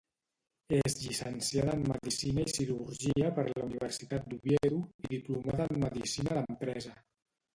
[0.75, 6.95] És llicenciada en medicina i cirurgia per la Universitat d'Oviedo i diplomada en medicina d'empresa.